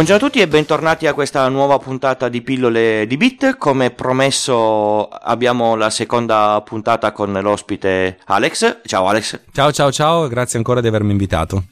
[0.00, 3.58] Buongiorno a tutti e bentornati a questa nuova puntata di pillole di Bit.
[3.58, 8.80] Come promesso abbiamo la seconda puntata con l'ospite Alex.
[8.86, 9.40] Ciao Alex.
[9.52, 11.64] Ciao ciao ciao, grazie ancora di avermi invitato.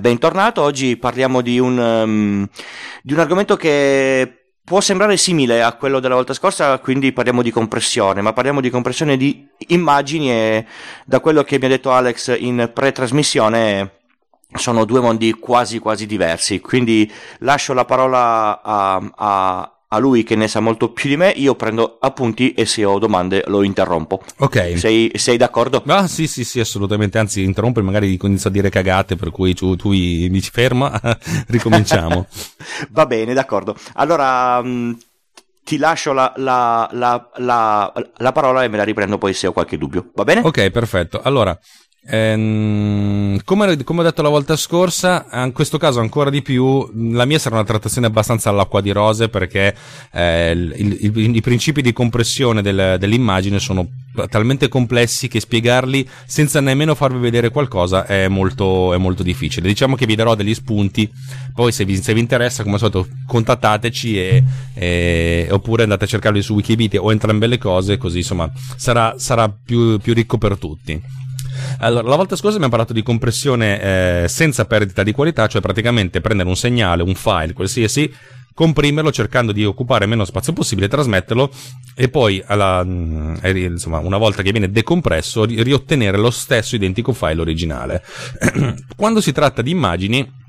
[0.00, 2.48] Bentornato, oggi parliamo di un, um,
[3.02, 7.50] di un argomento che può sembrare simile a quello della volta scorsa, quindi parliamo di
[7.50, 10.66] compressione, ma parliamo di compressione di immagini e
[11.04, 14.03] da quello che mi ha detto Alex in pre-trasmissione
[14.54, 20.36] sono due mondi quasi quasi diversi, quindi lascio la parola a, a, a, lui che
[20.36, 24.22] ne sa molto più di me, io prendo appunti e se ho domande lo interrompo.
[24.38, 24.78] Ok.
[24.78, 25.82] Sei, sei d'accordo?
[25.86, 29.54] Ah sì sì sì assolutamente, anzi interrompo e magari inizio a dire cagate per cui
[29.54, 31.00] tu, tu mi dici ferma,
[31.48, 32.26] ricominciamo.
[32.90, 33.76] Va bene, d'accordo.
[33.94, 34.62] Allora...
[34.62, 34.92] Mh, mm,
[35.64, 39.78] ti lascio la, la, la, la, parola e me la riprendo poi se ho qualche
[39.78, 40.10] dubbio.
[40.14, 40.42] Va bene?
[40.44, 41.22] Ok, perfetto.
[41.22, 41.58] Allora,
[42.06, 47.24] Ehm, come, come, ho detto la volta scorsa, in questo caso ancora di più, la
[47.24, 49.74] mia sarà una trattazione abbastanza all'acqua di rose perché
[50.12, 53.88] eh, il, il, i principi di compressione del, dell'immagine sono
[54.28, 59.66] talmente complessi che spiegarli senza nemmeno farvi vedere qualcosa è molto, è molto difficile.
[59.66, 61.10] Diciamo che vi darò degli spunti,
[61.54, 66.08] poi se vi, se vi interessa, come al solito, contattateci e, e, oppure andate a
[66.08, 70.58] cercarli su Wikipedia o entrambe le cose, così insomma sarà, sarà più, più ricco per
[70.58, 71.22] tutti.
[71.78, 73.80] Allora, la volta scorsa abbiamo parlato di compressione
[74.22, 78.12] eh, senza perdita di qualità, cioè praticamente prendere un segnale, un file, qualsiasi,
[78.54, 81.50] comprimerlo cercando di occupare meno spazio possibile, trasmetterlo
[81.94, 87.40] e poi alla, mm, insomma, una volta che viene decompresso riottenere lo stesso identico file
[87.40, 88.02] originale.
[88.96, 90.42] Quando si tratta di immagini,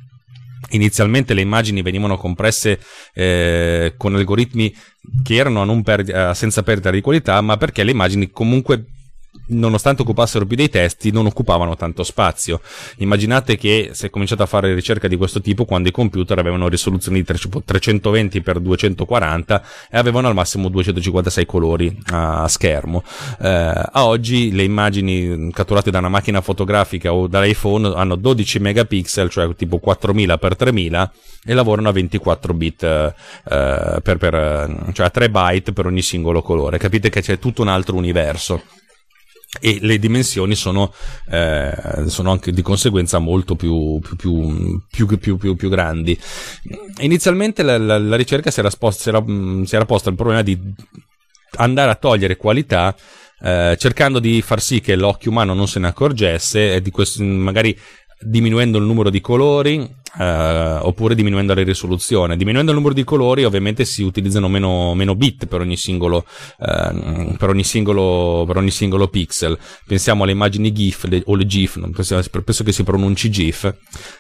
[0.70, 2.80] Inizialmente le immagini venivano compresse
[3.14, 4.74] eh, con algoritmi
[5.24, 8.84] che erano per, senza perdita di qualità, ma perché le immagini comunque
[9.48, 12.62] nonostante occupassero più dei testi, non occupavano tanto spazio.
[12.98, 16.68] Immaginate che si è cominciato a fare ricerca di questo tipo quando i computer avevano
[16.68, 23.04] risoluzioni di 320 x 240 e avevano al massimo 256 colori a schermo.
[23.42, 29.30] Eh, a oggi le immagini catturate da una macchina fotografica o dall'iPhone hanno 12 megapixel,
[29.30, 31.12] cioè tipo 4000 x 3000
[31.48, 33.14] e lavorano a 24 bit eh,
[33.44, 36.78] per, per, cioè a 3 byte per ogni singolo colore.
[36.78, 38.62] Capite che c'è tutto un altro universo
[39.60, 40.94] e le dimensioni sono,
[41.30, 46.20] eh, sono, anche di conseguenza molto più, più, più, più grandi.
[47.00, 50.16] Inizialmente la, la, la ricerca si era, sposta, si, era, mm, si era, posta il
[50.16, 50.60] problema di
[51.58, 52.96] andare a togliere qualità
[53.42, 57.24] eh, cercando di far sì che l'occhio umano non se ne accorgesse e di questo,
[57.24, 57.78] magari
[58.20, 59.88] diminuendo il numero di colori
[60.20, 62.38] eh, oppure diminuendo la risoluzione.
[62.38, 66.26] Diminuendo il numero di colori ovviamente si utilizzano meno, meno bit per ogni, singolo,
[66.60, 69.58] eh, per, ogni singolo, per ogni singolo pixel.
[69.86, 73.74] Pensiamo alle immagini GIF le, o le GIF, penso, penso che si pronunci GIF,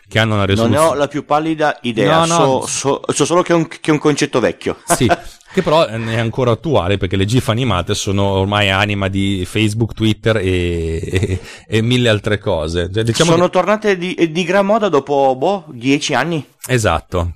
[0.08, 0.84] che hanno una risoluzione...
[0.84, 2.66] Non ne ho la più pallida idea, no, no.
[2.66, 4.78] So, so, so, solo che è, un, che è un concetto vecchio.
[4.86, 5.10] Sì,
[5.56, 10.36] che però è ancora attuale perché le GIF animate sono ormai anima di Facebook, Twitter
[10.38, 12.90] e, e, e mille altre cose.
[12.94, 13.52] Cioè, diciamo sono che...
[13.52, 16.44] tornate di, di, gran moda dopo boh, dieci anni.
[16.68, 17.36] Esatto.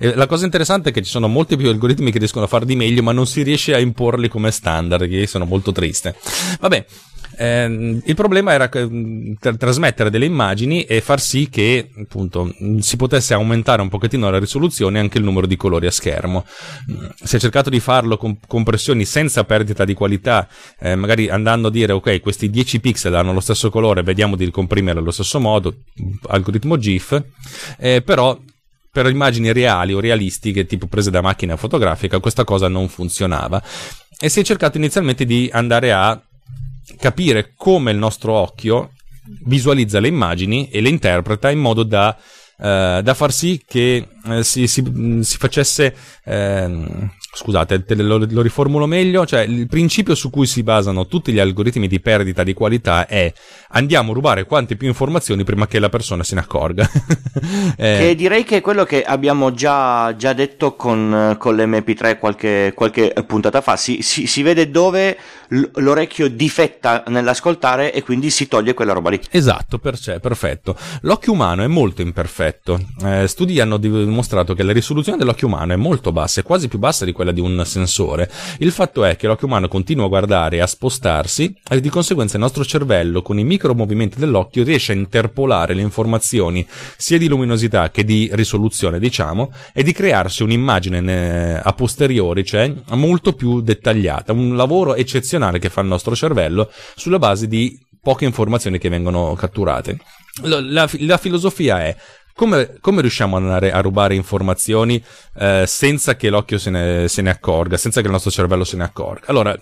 [0.00, 2.76] La cosa interessante è che ci sono molti più algoritmi che riescono a far di
[2.76, 6.16] meglio, ma non si riesce a imporli come standard, che sono molto triste.
[6.60, 6.84] Vabbè,
[7.38, 12.96] eh, il problema era mm, tra- trasmettere delle immagini e far sì che appunto si
[12.96, 16.44] potesse aumentare un pochettino la risoluzione e anche il numero di colori a schermo.
[17.14, 20.48] Si è cercato di farlo con compressioni senza perdita di qualità,
[20.80, 24.44] eh, magari andando a dire ok, questi 10 pixel hanno lo stesso colore, vediamo di
[24.44, 25.82] ricomprimerlo allo stesso modo,
[26.26, 27.22] algoritmo GIF,
[27.78, 28.36] eh, però
[28.90, 33.62] per immagini reali o realistiche, tipo prese da macchina fotografica, questa cosa non funzionava.
[34.18, 36.20] E si è cercato inizialmente di andare a
[36.98, 38.92] capire come il nostro occhio
[39.44, 42.16] visualizza le immagini e le interpreta in modo da,
[42.58, 44.82] eh, da far sì che eh, si, si,
[45.22, 45.94] si, facesse
[46.24, 51.38] eh, scusate, lo, lo, riformulo meglio, cioè il principio su cui si basano tutti gli
[51.38, 53.32] algoritmi di perdita di qualità è
[53.70, 56.88] andiamo a rubare quante più informazioni prima che la persona se ne accorga.
[57.76, 57.96] eh.
[57.98, 63.12] Che direi che è quello che abbiamo già, già detto con, con l'MP3 qualche, qualche
[63.26, 65.16] puntata fa, si, si, si, vede dove
[65.74, 69.20] l'orecchio difetta nell'ascoltare e quindi si toglie quella roba lì.
[69.30, 70.76] Esatto, per sé, perfetto.
[71.02, 72.80] L'occhio umano è molto imperfetto.
[73.04, 73.76] Eh, studi hanno
[74.18, 77.30] dimostrato che la risoluzione dell'occhio umano è molto bassa, è quasi più bassa di quella
[77.30, 78.28] di un sensore.
[78.58, 82.36] Il fatto è che l'occhio umano continua a guardare e a spostarsi e di conseguenza
[82.36, 86.66] il nostro cervello con i micro movimenti dell'occhio riesce a interpolare le informazioni
[86.96, 93.34] sia di luminosità che di risoluzione, diciamo, e di crearsi un'immagine a posteriori, cioè molto
[93.34, 94.32] più dettagliata.
[94.32, 99.34] Un lavoro eccezionale che fa il nostro cervello sulla base di poche informazioni che vengono
[99.34, 99.98] catturate.
[100.42, 101.96] La, la, la filosofia è
[102.38, 105.02] come, come, riusciamo ad andare a rubare informazioni
[105.40, 108.76] eh, senza che l'occhio se ne, se ne, accorga, senza che il nostro cervello se
[108.76, 109.26] ne accorga?
[109.26, 109.58] Allora,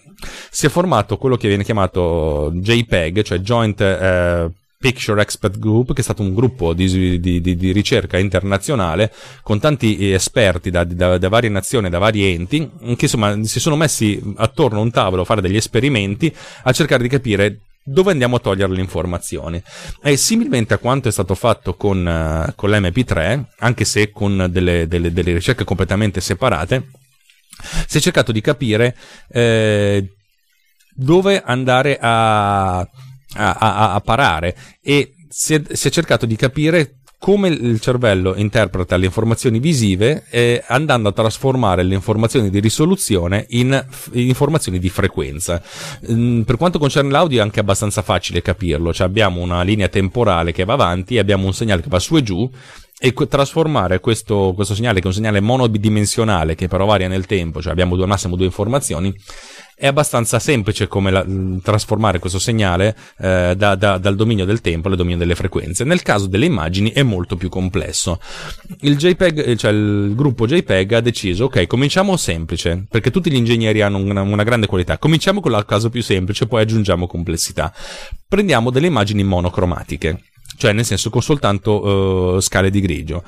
[0.51, 6.03] si è formato quello che viene chiamato JPEG, cioè Joint eh, Picture Expert Group, che
[6.03, 11.17] è stato un gruppo di, di, di, di ricerca internazionale con tanti esperti da, da,
[11.17, 15.23] da, varie nazioni, da vari enti, che insomma si sono messi attorno a un tavolo
[15.23, 16.31] a fare degli esperimenti
[16.65, 19.63] a cercare di capire dove andiamo a togliere le informazioni.
[20.03, 24.89] E similmente a quanto è stato fatto con, uh, con l'MP3, anche se con delle,
[24.89, 26.91] delle, delle, ricerche completamente separate,
[27.87, 28.97] si è cercato di capire
[29.29, 30.15] eh,
[30.91, 32.89] dove andare a, a,
[33.35, 38.97] a, a parare e si è, si è cercato di capire come il cervello interpreta
[38.97, 44.89] le informazioni visive eh, andando a trasformare le informazioni di risoluzione in, in informazioni di
[44.89, 45.63] frequenza.
[46.11, 50.53] Mm, per quanto concerne l'audio è anche abbastanza facile capirlo, cioè abbiamo una linea temporale
[50.53, 52.51] che va avanti, abbiamo un segnale che va su e giù
[52.99, 57.61] e trasformare questo, questo segnale, che è un segnale monodimensionale che però varia nel tempo,
[57.61, 59.15] cioè abbiamo due, massimo due informazioni,
[59.75, 61.27] è abbastanza semplice come la,
[61.63, 65.85] trasformare questo segnale eh, da, da, dal dominio del tempo al dominio delle frequenze.
[65.85, 68.19] Nel caso delle immagini è molto più complesso.
[68.81, 73.37] Il JPEG, eh, cioè il gruppo JPEG ha deciso, ok, cominciamo semplice, perché tutti gli
[73.37, 74.97] ingegneri hanno una, una grande qualità.
[74.97, 77.71] Cominciamo con il caso più semplice, poi aggiungiamo complessità.
[78.27, 80.21] Prendiamo delle immagini monocromatiche
[80.57, 83.23] cioè nel senso con soltanto uh, scale di grigio.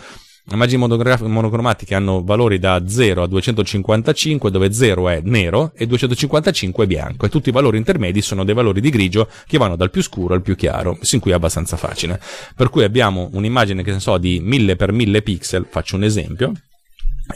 [0.50, 6.86] Immagini monocromatiche hanno valori da 0 a 255 dove 0 è nero e 255 è
[6.86, 10.02] bianco e tutti i valori intermedi sono dei valori di grigio che vanno dal più
[10.02, 12.18] scuro al più chiaro, sin qui è abbastanza facile.
[12.56, 16.52] Per cui abbiamo un'immagine che ne so di 1000 x 1000 pixel, faccio un esempio,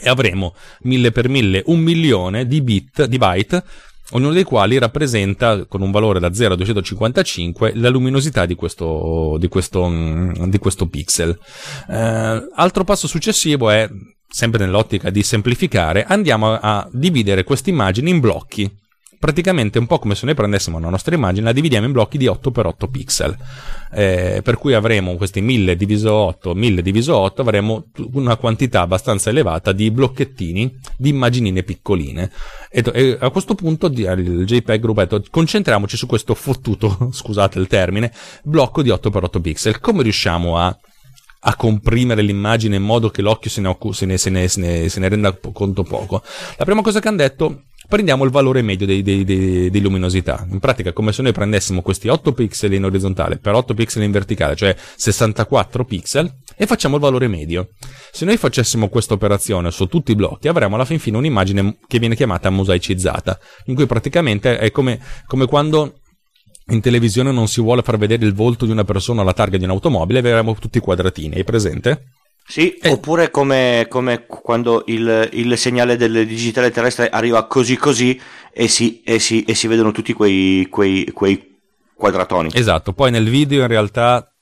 [0.01, 3.63] e avremo 1000 x 1000 un milione di bit, di byte
[4.11, 9.37] ognuno dei quali rappresenta con un valore da 0 a 255 la luminosità di questo,
[9.39, 11.37] di questo, mm, di questo pixel.
[11.89, 13.89] Eh, altro passo successivo è,
[14.27, 18.81] sempre nell'ottica di semplificare, andiamo a, dividere queste immagini in blocchi
[19.23, 22.25] praticamente un po' come se noi prendessimo la nostra immagine, la dividiamo in blocchi di
[22.25, 23.37] 8x8 pixel.
[23.93, 27.85] Eh, per cui avremo questi 1000 diviso 8, 1000 diviso 8, avremo
[28.15, 32.29] una quantità abbastanza elevata di blocchettini, di immaginine piccoline.
[32.69, 38.11] E, e a questo punto il JPEG gruppetto, concentriamoci su questo fottuto, scusate il termine,
[38.43, 39.79] blocco di 8x8 pixel.
[39.79, 40.77] Come riusciamo a
[41.45, 45.09] a comprimere l'immagine in modo che l'occhio se ne, se ne, se ne, se ne
[45.09, 46.23] renda conto poco.
[46.57, 50.45] La prima cosa che hanno detto prendiamo il valore medio di, di, di, di, luminosità.
[50.49, 54.11] In pratica, come se noi prendessimo questi 8 pixel in orizzontale per 8 pixel in
[54.11, 57.69] verticale, cioè 64 pixel, e facciamo il valore medio.
[58.11, 61.99] Se noi facessimo questa operazione su tutti i blocchi, avremo alla fin fine un'immagine che
[61.99, 65.95] viene chiamata mosaicizzata, in cui praticamente è come, come quando
[66.67, 69.65] in televisione non si vuole far vedere il volto di una persona alla targa di
[69.65, 71.35] un'automobile, vedremo tutti i quadratini.
[71.35, 72.03] Hai presente?
[72.45, 72.89] Sì, eh.
[72.91, 78.19] oppure come, come quando il, il, segnale del digitale terrestre arriva così così
[78.51, 81.59] e si, e si, e si vedono tutti quei, quei, quei
[81.95, 82.49] quadratoni.
[82.53, 84.32] Esatto, poi nel video in realtà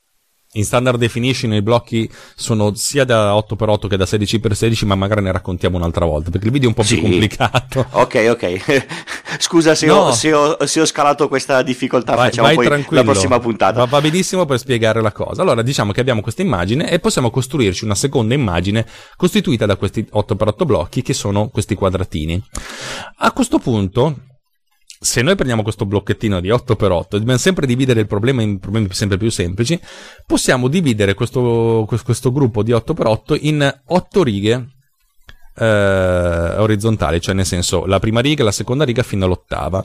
[0.54, 5.32] in standard definition i blocchi sono sia da 8x8 che da 16x16, ma magari ne
[5.32, 6.94] raccontiamo un'altra volta perché il video è un po' sì.
[6.98, 7.86] più complicato.
[8.02, 8.86] Ok, ok.
[9.38, 9.94] Scusa se, no.
[9.94, 13.02] ho, se, ho, se, ho, scalato questa difficoltà, vai, facciamo vai poi tranquillo.
[13.02, 13.78] la prossima puntata.
[13.78, 15.42] Va, va, benissimo per spiegare la cosa.
[15.42, 20.06] Allora, diciamo che abbiamo questa immagine e possiamo costruirci una seconda immagine costituita da questi
[20.12, 22.42] 8x8 blocchi che sono questi quadratini.
[23.18, 24.31] A questo punto
[25.02, 29.18] se noi prendiamo questo blocchettino di 8x8 dobbiamo sempre dividere il problema in problemi sempre
[29.18, 29.78] più semplici,
[30.24, 34.66] possiamo dividere questo, questo gruppo di 8x8 in 8 righe
[35.56, 39.84] eh, orizzontali, cioè nel senso la prima riga, la seconda riga fino all'ottava.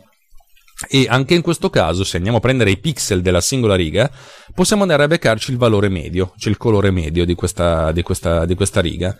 [0.87, 4.11] E anche in questo caso, se andiamo a prendere i pixel della singola riga,
[4.53, 8.45] possiamo andare a beccarci il valore medio, cioè il colore medio di questa, di questa,
[8.45, 9.17] di questa riga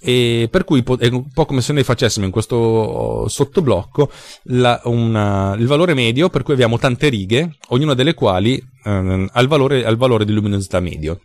[0.00, 4.10] e per cui è un po' come se noi facessimo in questo sottoblocco
[4.44, 9.40] la, una, il valore medio per cui abbiamo tante righe, ognuna delle quali eh, ha,
[9.40, 11.20] il valore, ha il valore di luminosità medio.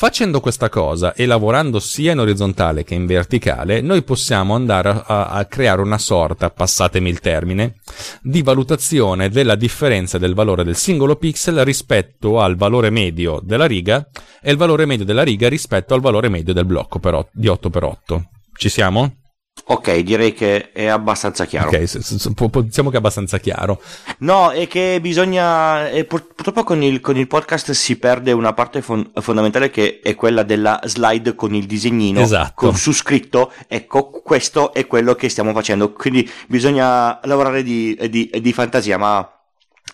[0.00, 5.26] Facendo questa cosa e lavorando sia in orizzontale che in verticale, noi possiamo andare a,
[5.26, 7.74] a, creare una sorta, passatemi il termine,
[8.22, 14.08] di valutazione della differenza del valore del singolo pixel rispetto al valore medio della riga
[14.40, 16.98] e il valore medio della riga rispetto al valore medio del blocco
[17.34, 18.22] di 8x8.
[18.56, 19.19] Ci siamo?
[19.66, 21.68] Ok, direi che è abbastanza chiaro.
[21.68, 23.80] Ok, diciamo che è abbastanza chiaro.
[24.18, 25.88] No, è che bisogna.
[26.06, 30.42] Purtroppo con il, con il, podcast si perde una parte fon- fondamentale che è quella
[30.42, 32.52] della slide con il disegnino esatto.
[32.54, 33.52] con su scritto.
[33.68, 35.92] Ecco, questo è quello che stiamo facendo.
[35.92, 39.28] Quindi bisogna lavorare di, di, di fantasia, ma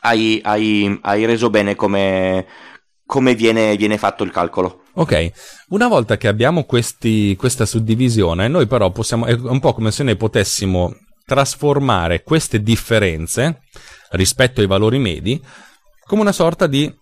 [0.01, 2.47] hai, hai, hai reso bene come
[3.07, 4.83] come viene, viene fatto il calcolo.
[4.95, 5.31] Ok,
[5.69, 10.03] una volta che abbiamo questi, questa suddivisione, noi però possiamo, è un po' come se
[10.03, 10.95] noi potessimo
[11.25, 13.63] trasformare queste differenze
[14.11, 15.43] rispetto ai valori medi
[16.07, 16.93] come una sorta di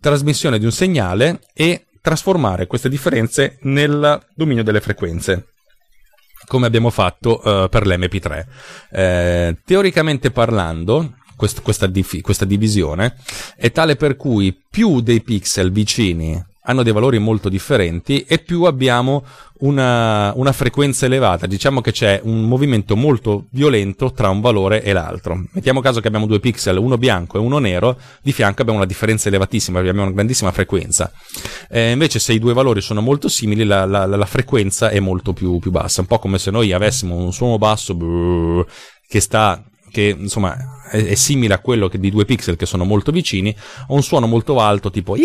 [0.00, 5.48] trasmissione di un segnale e trasformare queste differenze nel dominio delle frequenze
[6.46, 8.44] come abbiamo fatto uh, per l'MP3.
[8.90, 13.16] Eh, teoricamente parlando, quest- questa, dif- questa divisione
[13.56, 18.64] è tale per cui più dei pixel vicini hanno dei valori molto differenti e più
[18.64, 19.24] abbiamo
[19.58, 21.46] una, una, frequenza elevata.
[21.46, 25.44] Diciamo che c'è un movimento molto violento tra un valore e l'altro.
[25.52, 28.88] Mettiamo caso che abbiamo due pixel, uno bianco e uno nero, di fianco abbiamo una
[28.88, 31.10] differenza elevatissima, abbiamo una grandissima frequenza.
[31.70, 35.32] Eh, invece se i due valori sono molto simili, la, la, la frequenza è molto
[35.32, 36.00] più, più, bassa.
[36.00, 38.64] Un po' come se noi avessimo un suono basso brrr,
[39.08, 40.56] che sta che insomma
[40.90, 43.54] è, è simile a quello di due pixel che sono molto vicini,
[43.88, 45.16] o un suono molto alto tipo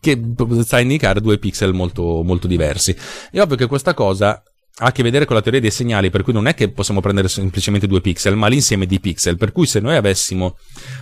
[0.00, 0.20] che
[0.62, 2.96] sta a indicare due pixel molto, molto diversi.
[3.30, 4.42] È ovvio che questa cosa
[4.78, 7.00] ha a che vedere con la teoria dei segnali, per cui non è che possiamo
[7.00, 9.36] prendere semplicemente due pixel, ma l'insieme di pixel.
[9.36, 10.56] Per cui se noi avessimo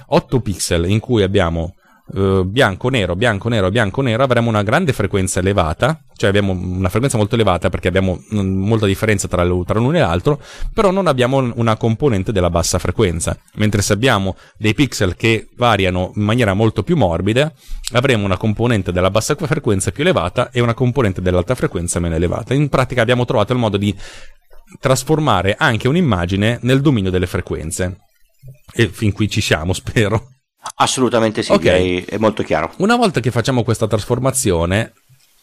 [0.06, 1.74] 8 pixel in cui abbiamo
[2.12, 6.88] uh, bianco, nero, bianco, nero, bianco, nero, avremo una grande frequenza elevata, cioè abbiamo una
[6.88, 10.40] frequenza molto elevata perché abbiamo mm, molta differenza tra, tra l'uno e l'altro,
[10.72, 13.36] però non abbiamo una componente della bassa frequenza.
[13.54, 17.52] Mentre se abbiamo dei pixel che variano in maniera molto più morbida,
[17.92, 22.54] avremo una componente della bassa frequenza più elevata e una componente dell'alta frequenza meno elevata.
[22.54, 23.94] In pratica abbiamo trovato il modo di
[24.80, 27.98] trasformare anche un'immagine nel dominio delle frequenze.
[28.72, 30.28] E fin qui ci siamo, spero.
[30.76, 32.04] Assolutamente sì, okay.
[32.04, 32.72] è molto chiaro.
[32.78, 34.92] Una volta che facciamo questa trasformazione,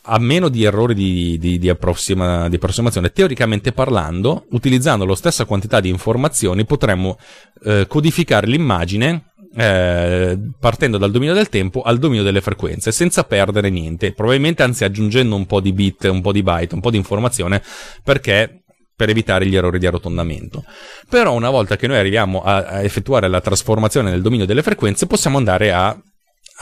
[0.03, 5.45] a meno di errori di, di, di, approssima, di, approssimazione, teoricamente parlando, utilizzando la stessa
[5.45, 7.17] quantità di informazioni, potremmo
[7.63, 13.69] eh, codificare l'immagine eh, partendo dal dominio del tempo al dominio delle frequenze senza perdere
[13.69, 16.97] niente, probabilmente anzi aggiungendo un po' di bit, un po' di byte, un po' di
[16.97, 17.61] informazione
[18.03, 18.63] perché
[18.95, 20.63] per evitare gli errori di arrotondamento.
[21.09, 25.07] Però una volta che noi arriviamo a, a effettuare la trasformazione nel dominio delle frequenze,
[25.07, 25.99] possiamo andare a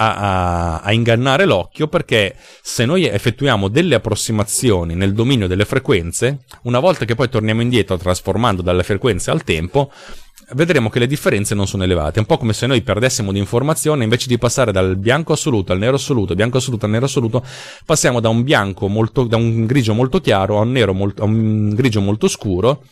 [0.01, 6.45] a, a, a, ingannare l'occhio perché se noi effettuiamo delle approssimazioni nel dominio delle frequenze,
[6.63, 9.91] una volta che poi torniamo indietro trasformando dalle frequenze al tempo,
[10.53, 12.15] vedremo che le differenze non sono elevate.
[12.15, 15.73] È un po' come se noi perdessimo di informazione, invece di passare dal bianco assoluto
[15.73, 17.43] al nero assoluto, bianco assoluto al nero assoluto,
[17.85, 21.25] passiamo da un bianco molto, da un grigio molto chiaro a un, nero molto, a
[21.25, 22.83] un grigio molto scuro.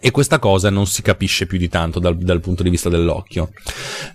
[0.00, 3.50] E questa cosa non si capisce più di tanto dal, dal punto di vista dell'occhio.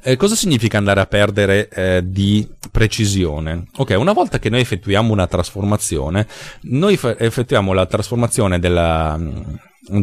[0.01, 3.67] Eh, cosa significa andare a perdere eh, di precisione?
[3.77, 6.27] Ok, una volta che noi effettuiamo una trasformazione,
[6.61, 9.17] noi fa- effettuiamo la trasformazione della,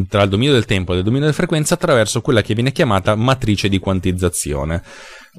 [0.07, 3.15] tra il dominio del tempo e il dominio delle frequenze attraverso quella che viene chiamata
[3.15, 4.81] matrice di quantizzazione.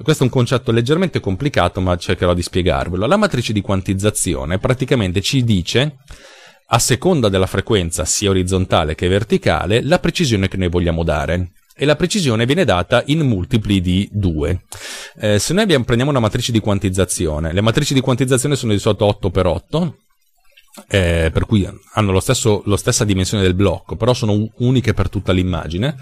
[0.01, 3.05] Questo è un concetto leggermente complicato, ma cercherò di spiegarvelo.
[3.05, 5.97] La matrice di quantizzazione praticamente ci dice,
[6.69, 11.85] a seconda della frequenza sia orizzontale che verticale, la precisione che noi vogliamo dare e
[11.85, 14.61] la precisione viene data in multipli di 2.
[15.19, 18.79] Eh, se noi abbiamo, prendiamo una matrice di quantizzazione, le matrici di quantizzazione sono di
[18.79, 19.93] solito 8x8,
[20.89, 25.31] eh, per cui hanno stesso, lo stessa dimensione del blocco, però sono uniche per tutta
[25.31, 25.95] l'immagine,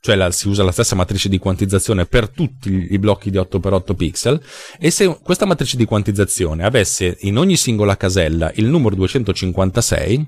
[0.00, 3.94] cioè la, si usa la stessa matrice di quantizzazione per tutti i blocchi di 8x8
[3.94, 4.42] pixel,
[4.78, 10.26] e se questa matrice di quantizzazione avesse in ogni singola casella il numero 256,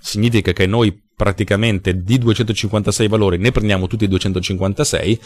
[0.00, 5.20] significa che noi praticamente di 256 valori ne prendiamo tutti i 256,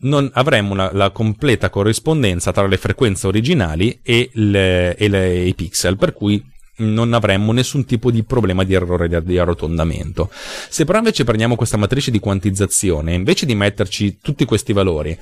[0.00, 5.54] non avremmo una, la completa corrispondenza tra le frequenze originali e, le, e le, i
[5.54, 6.42] pixel, per cui
[6.76, 10.30] non avremmo nessun tipo di problema di errore di arrotondamento.
[10.68, 15.16] Se però invece prendiamo questa matrice di quantizzazione, invece di metterci tutti questi valori,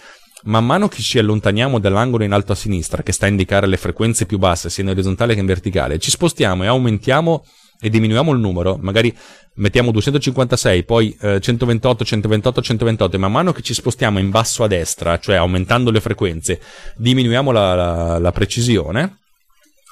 [0.45, 3.77] man mano che ci allontaniamo dall'angolo in alto a sinistra, che sta a indicare le
[3.77, 7.45] frequenze più basse, sia in orizzontale che in verticale, ci spostiamo e aumentiamo
[7.85, 9.13] e diminuiamo il numero, magari
[9.55, 14.63] mettiamo 256, poi eh, 128, 128, 128, e man mano che ci spostiamo in basso
[14.63, 16.61] a destra, cioè aumentando le frequenze,
[16.97, 19.22] diminuiamo la, la, la precisione,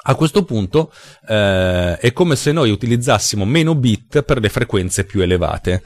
[0.02, 0.92] a questo punto
[1.28, 5.82] eh, è come se noi utilizzassimo meno bit per le frequenze più elevate.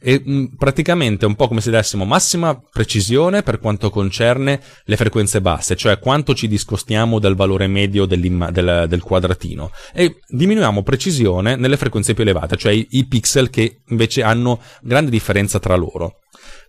[0.00, 4.60] E mh, mm, praticamente è un po' come se dessimo massima precisione per quanto concerne
[4.84, 8.20] le frequenze basse, cioè quanto ci discostiamo dal valore medio del,
[8.52, 14.22] del, quadratino, e diminuiamo precisione nelle frequenze più elevate, cioè i, i pixel che invece
[14.22, 16.20] hanno grande differenza tra loro.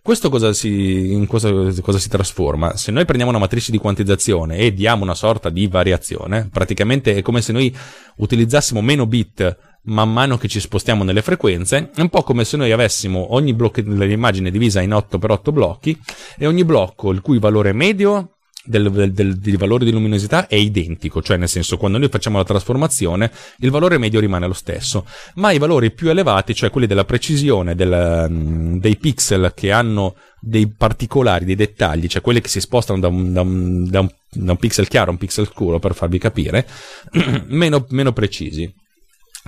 [0.02, 1.50] Questo cosa si, in cosa,
[1.82, 2.76] cosa si trasforma?
[2.76, 7.22] Se noi prendiamo una matrice di quantizzazione e diamo una sorta di variazione, praticamente è
[7.22, 7.74] come se noi
[8.16, 12.56] utilizzassimo meno bit man mano che ci spostiamo nelle frequenze, è un po' come se
[12.56, 15.98] noi avessimo ogni blocco dell'immagine divisa in 8x8 blocchi
[16.38, 20.54] e ogni blocco il cui valore medio del, del, del, del, valore di luminosità è
[20.54, 25.06] identico, cioè nel senso quando noi facciamo la trasformazione il valore medio rimane lo stesso,
[25.36, 30.68] ma i valori più elevati, cioè quelli della precisione mm, dei pixel che hanno dei
[30.68, 34.52] particolari, dei dettagli, cioè quelli che si spostano da un, da un, da un, da
[34.52, 36.66] un pixel chiaro a un pixel scuro per farvi capire,
[37.48, 38.72] meno, meno precisi.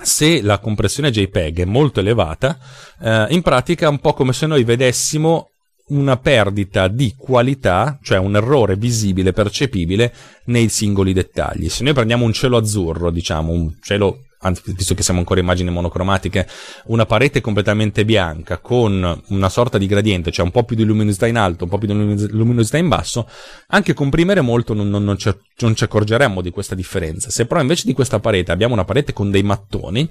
[0.01, 2.57] Se la compressione JPEG è molto elevata,
[2.99, 5.52] eh, in pratica è un po' come se noi vedessimo
[5.87, 10.13] una perdita di qualità, cioè un errore visibile, percepibile
[10.45, 11.69] nei singoli dettagli.
[11.69, 15.69] Se noi prendiamo un cielo azzurro, diciamo, un cielo anzi, visto che siamo ancora immagini
[15.69, 16.47] monocromatiche,
[16.85, 21.27] una parete completamente bianca con una sorta di gradiente, cioè un po' più di luminosità
[21.27, 23.27] in alto, un po' più di luminosità in basso,
[23.67, 27.29] anche comprimere molto non, non, non, ci, non ci accorgeremmo di questa differenza.
[27.29, 30.09] Se però invece di questa parete abbiamo una parete con dei mattoni,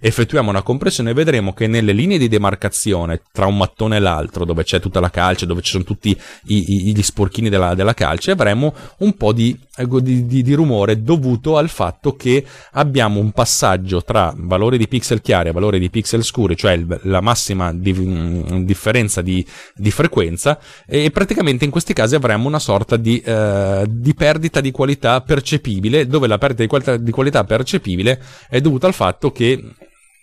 [0.00, 4.64] effettuiamo una compressione vedremo che nelle linee di demarcazione tra un mattone e l'altro, dove
[4.64, 6.10] c'è tutta la calce, dove ci sono tutti
[6.46, 11.02] i, i, gli sporchini della, della calce, avremo un po' di, di, di, di rumore
[11.02, 13.71] dovuto al fatto che abbiamo un passaggio
[14.04, 17.92] tra valori di pixel chiari e valori di pixel scuri, cioè il, la massima di,
[17.92, 23.84] mh, differenza di, di, frequenza, e praticamente in questi casi avremo una sorta di, eh,
[23.88, 28.86] di perdita di qualità percepibile, dove la perdita di qualità, di qualità percepibile è dovuta
[28.86, 29.62] al fatto che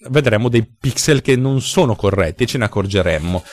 [0.08, 3.44] vedremo dei pixel che non sono corretti e ce ne accorgeremmo.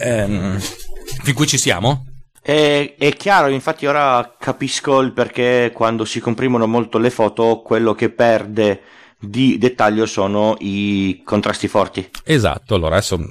[0.00, 2.06] Ehm, fin qui ci siamo?
[2.44, 7.94] È, è, chiaro, infatti ora capisco il perché quando si comprimono molto le foto, quello
[7.94, 8.80] che perde
[9.24, 12.08] di dettaglio sono i contrasti forti.
[12.24, 13.24] Esatto, allora adesso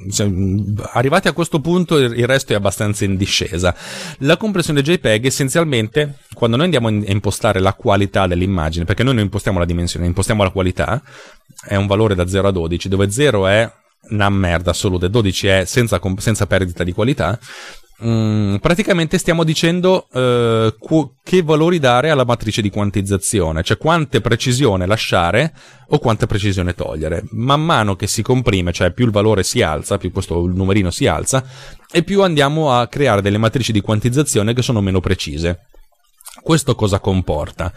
[0.93, 3.75] arrivati a questo punto il resto è abbastanza in discesa.
[4.19, 9.23] La compressione JPEG essenzialmente quando noi andiamo a impostare la qualità dell'immagine, perché noi non
[9.23, 11.01] impostiamo la dimensione, impostiamo la qualità,
[11.67, 13.71] è un valore da 0 a 12, dove 0 è
[14.09, 17.37] una merda assoluta e 12 è senza, senza perdita di qualità.
[18.03, 24.21] Mm, praticamente stiamo dicendo uh, cu- che valori dare alla matrice di quantizzazione, cioè quante
[24.21, 25.53] precisione lasciare
[25.89, 27.23] o quanta precisione togliere.
[27.31, 31.05] Man mano che si comprime, cioè più il valore si alza, più questo numerino si
[31.05, 31.45] alza,
[31.91, 35.65] e più andiamo a creare delle matrici di quantizzazione che sono meno precise.
[36.41, 37.71] Questo cosa comporta?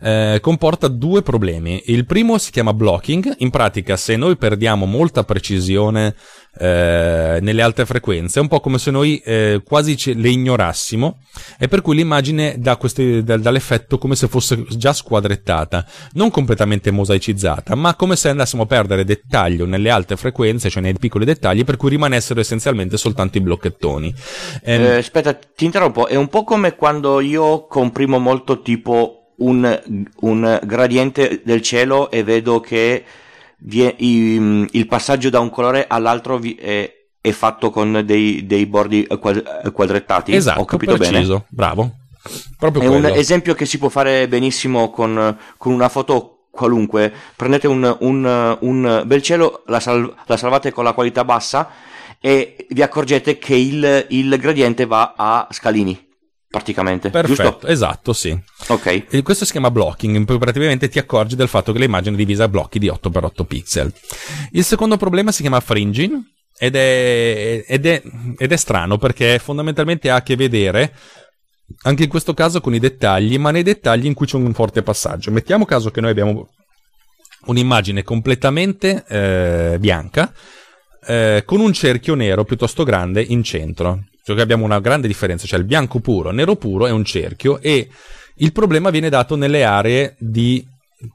[0.00, 1.82] Eh, comporta due problemi.
[1.86, 6.14] Il primo si chiama blocking, in pratica se noi perdiamo molta precisione
[6.58, 11.20] eh, nelle alte frequenze, è un po' come se noi eh, quasi ce, le ignorassimo.
[11.58, 16.30] E per cui l'immagine dà, questi, dà, dà l'effetto come se fosse già squadrettata, non
[16.30, 21.24] completamente mosaicizzata, ma come se andassimo a perdere dettaglio nelle alte frequenze, cioè nei piccoli
[21.24, 24.14] dettagli, per cui rimanessero essenzialmente soltanto i blocchettoni.
[24.64, 24.82] Ehm...
[24.82, 29.80] Eh, aspetta, ti interrompo, è un po' come quando io comprimo molto tipo un,
[30.20, 33.04] un gradiente del cielo e vedo che
[33.60, 38.66] vie, i, il passaggio da un colore all'altro vi, è, è, fatto con dei, dei
[38.66, 40.34] bordi quadrettati.
[40.34, 41.44] Esatto, ho capito preciso, bene.
[41.48, 41.90] bravo.
[42.58, 43.08] Proprio è quello.
[43.08, 47.12] un esempio che si può fare benissimo con, con una foto qualunque.
[47.34, 51.70] Prendete un, un, un bel cielo, la, sal, la, salvate con la qualità bassa
[52.20, 56.08] e vi accorgete che il, il gradiente va a scalini
[56.50, 57.10] praticamente.
[57.10, 57.66] Perfetto, giusto?
[57.68, 58.38] esatto, sì.
[58.68, 59.06] Ok.
[59.08, 62.48] E questo si chiama blocking, praticamente ti accorgi del fatto che l'immagine è divisa a
[62.48, 63.92] blocchi di 8x8 pixel.
[64.52, 66.20] Il secondo problema si chiama fringing
[66.58, 68.02] ed è, ed è,
[68.36, 70.92] ed è strano perché fondamentalmente ha a che vedere
[71.82, 74.82] anche in questo caso con i dettagli, ma nei dettagli in cui c'è un forte
[74.82, 75.30] passaggio.
[75.30, 76.50] Mettiamo caso che noi abbiamo
[77.46, 80.32] un'immagine completamente eh, bianca
[81.06, 84.04] eh, con un cerchio nero piuttosto grande in centro.
[84.22, 87.88] Cioè abbiamo una grande differenza, cioè il bianco puro, nero puro è un cerchio e
[88.36, 90.64] il problema viene dato nelle aree di,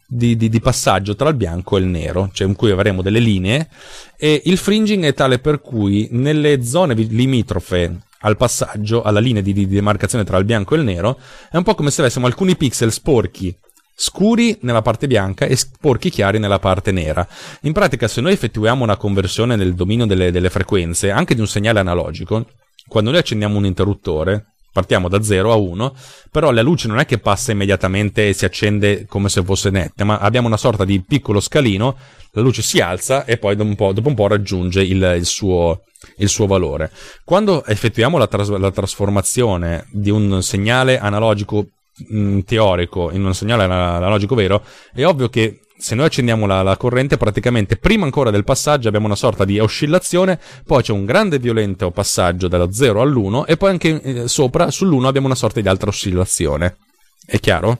[0.08, 3.20] di, di, di, passaggio tra il bianco e il nero, cioè in cui avremo delle
[3.20, 3.70] linee
[4.18, 9.54] e il fringing è tale per cui nelle zone limitrofe al passaggio, alla linea di,
[9.54, 11.20] di demarcazione tra il bianco e il nero,
[11.52, 13.56] è un po' come se avessimo alcuni pixel sporchi
[13.96, 17.26] scuri nella parte bianca e sporchi chiari nella parte nera.
[17.62, 21.48] In pratica, se noi effettuiamo una conversione nel dominio delle, delle frequenze, anche di un
[21.48, 22.46] segnale analogico,
[22.88, 25.96] quando noi accendiamo un interruttore, partiamo da 0 a 1,
[26.30, 30.04] però la luce non è che passa immediatamente e si accende come se fosse netta,
[30.04, 31.96] ma abbiamo una sorta di piccolo scalino,
[32.32, 35.26] la luce si alza e poi dopo un po', dopo un po raggiunge il, il,
[35.26, 35.84] suo,
[36.18, 36.92] il, suo, valore.
[37.24, 41.68] Quando effettuiamo la, tras- la trasformazione di un segnale analogico
[42.14, 44.62] mm, teorico in un segnale analogico vero,
[44.94, 49.06] è ovvio che se noi accendiamo la, la, corrente, praticamente prima ancora del passaggio abbiamo
[49.06, 53.70] una sorta di oscillazione, poi c'è un grande violento passaggio dallo 0 all'1 e poi
[53.72, 56.78] anche eh, sopra sull'1 abbiamo una sorta di altra oscillazione.
[57.26, 57.80] È chiaro?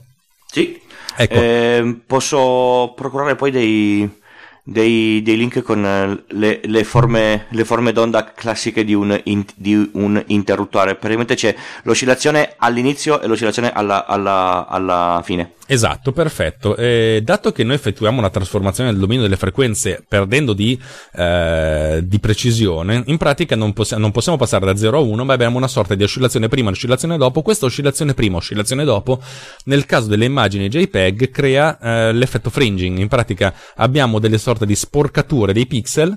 [0.50, 0.80] Sì.
[1.18, 1.34] Ecco.
[1.34, 4.10] Eh, posso procurare poi dei,
[4.62, 9.44] dei, dei link con eh, le, le, forme, le, forme, d'onda classiche di un, in,
[9.54, 10.96] di un, interruttore.
[10.96, 11.54] Praticamente c'è
[11.84, 15.52] l'oscillazione all'inizio e l'oscillazione alla, alla, alla fine.
[15.68, 16.76] Esatto, perfetto.
[16.76, 20.80] Eh, dato che noi effettuiamo una trasformazione del dominio delle frequenze perdendo di,
[21.12, 25.32] eh, di precisione, in pratica non, possi- non, possiamo passare da 0 a 1, ma
[25.32, 27.42] abbiamo una sorta di oscillazione prima e oscillazione dopo.
[27.42, 29.20] Questa oscillazione prima, oscillazione dopo,
[29.64, 32.98] nel caso delle immagini JPEG, crea eh, l'effetto fringing.
[32.98, 36.16] In pratica abbiamo delle sorte di sporcature dei pixel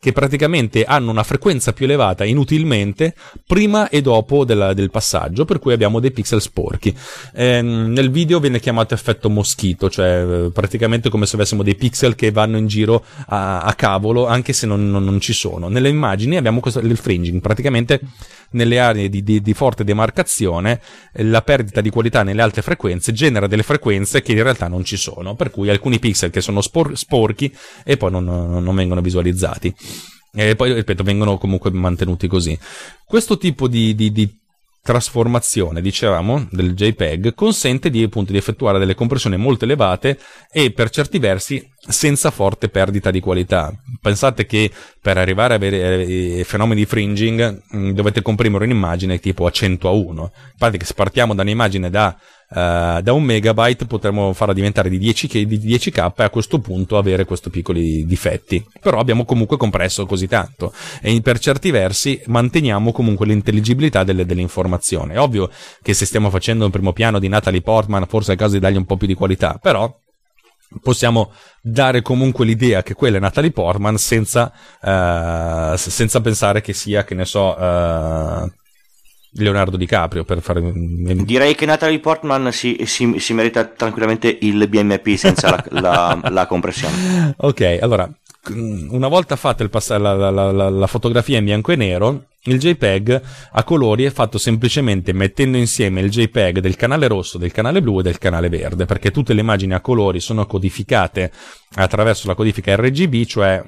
[0.00, 3.14] che praticamente hanno una frequenza più elevata inutilmente
[3.46, 6.94] prima e dopo della, del passaggio, per cui abbiamo dei pixel sporchi.
[7.34, 12.14] Eh, nel video viene chiamato effetto moschito, cioè eh, praticamente come se avessimo dei pixel
[12.14, 15.68] che vanno in giro a, a cavolo, anche se non, non, non, ci sono.
[15.68, 18.00] Nelle immagini abbiamo questo, il fringing, praticamente
[18.50, 20.80] nelle aree di, di, di, forte demarcazione
[21.14, 24.96] la perdita di qualità nelle alte frequenze genera delle frequenze che in realtà non ci
[24.96, 29.74] sono, per cui alcuni pixel che sono spor- sporchi e poi non, non vengono visualizzati.
[30.32, 32.58] E poi, ripeto, vengono comunque mantenuti così.
[33.04, 34.38] Questo tipo di, di, di
[34.88, 40.18] trasformazione, dicevamo, del JPEG consente di, appunto, di effettuare delle compressioni molto elevate
[40.50, 43.70] e per certi versi senza forte perdita di qualità.
[44.00, 49.44] Pensate che per arrivare a avere eh, fenomeni di fringing mm, dovete comprimere un'immagine tipo
[49.44, 50.22] a 100 a 1.
[50.22, 52.16] In pratica se partiamo da un'immagine da
[52.50, 56.96] Uh, da un megabyte potremmo farla diventare di 10K, di 10K e a questo punto
[56.96, 58.64] avere questi piccoli difetti.
[58.80, 65.14] Però abbiamo comunque compresso così tanto e per certi versi manteniamo comunque l'intelligibilità delle, dell'informazione.
[65.14, 65.50] È ovvio
[65.82, 68.60] che se stiamo facendo un primo piano di Natalie Portman forse è il caso di
[68.60, 69.94] dargli un po' più di qualità, però
[70.82, 77.04] possiamo dare comunque l'idea che quella è Natalie Portman senza, uh, senza pensare che sia,
[77.04, 78.50] che ne so, uh,
[79.32, 85.14] Leonardo DiCaprio per fare direi che Natalie Portman si, si, si merita tranquillamente il BMP
[85.16, 87.34] senza la, la, la, compressione.
[87.38, 88.10] Ok allora
[88.50, 93.20] una volta fatta pass- la, la, fotografia in bianco e nero il JPEG
[93.52, 97.98] a colori è fatto semplicemente mettendo insieme il JPEG del canale rosso, del canale blu
[97.98, 101.30] e del canale verde, perché tutte le immagini a colori sono codificate
[101.74, 103.62] attraverso la codifica RGB, cioè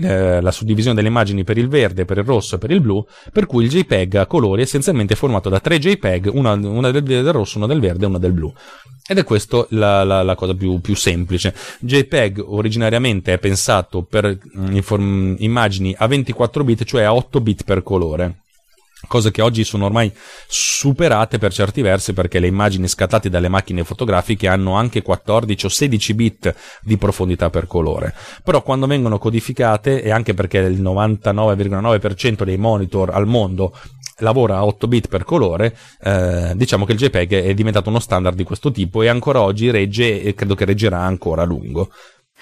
[0.00, 3.46] la suddivisione delle immagini per il verde, per il rosso e per il blu, per
[3.46, 7.32] cui il JPEG a colori è essenzialmente formato da tre JPEG, una, una del, del,
[7.32, 8.52] rosso, una del verde e una del blu.
[9.06, 11.54] Ed è questa la, la, la, cosa più, più, semplice.
[11.80, 17.64] JPEG originariamente è pensato per mm, inform- immagini a 24 bit, cioè a 8 bit
[17.64, 18.43] per colore
[19.06, 20.12] cose che oggi sono ormai
[20.46, 25.68] superate per certi versi perché le immagini scattate dalle macchine fotografiche hanno anche 14 o
[25.68, 28.14] 16 bit di profondità per colore.
[28.42, 33.76] Però quando vengono codificate, e anche perché il 99,9% dei monitor al mondo
[34.18, 38.36] lavora a 8 bit per colore, eh, diciamo che il JPEG è diventato uno standard
[38.36, 41.90] di questo tipo e ancora oggi regge e credo che reggerà ancora a lungo.